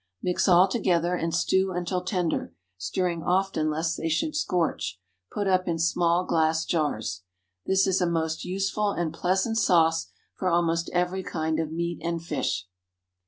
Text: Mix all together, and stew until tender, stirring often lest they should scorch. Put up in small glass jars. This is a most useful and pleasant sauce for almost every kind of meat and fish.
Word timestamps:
Mix 0.23 0.47
all 0.47 0.67
together, 0.67 1.13
and 1.15 1.31
stew 1.31 1.73
until 1.73 2.01
tender, 2.03 2.55
stirring 2.75 3.21
often 3.21 3.69
lest 3.69 3.97
they 3.97 4.09
should 4.09 4.35
scorch. 4.35 4.99
Put 5.31 5.45
up 5.45 5.67
in 5.67 5.77
small 5.77 6.25
glass 6.25 6.65
jars. 6.65 7.21
This 7.67 7.85
is 7.85 8.01
a 8.01 8.07
most 8.07 8.43
useful 8.43 8.93
and 8.93 9.13
pleasant 9.13 9.59
sauce 9.59 10.07
for 10.33 10.47
almost 10.47 10.89
every 10.91 11.21
kind 11.21 11.59
of 11.59 11.71
meat 11.71 11.99
and 12.01 12.19
fish. 12.19 12.65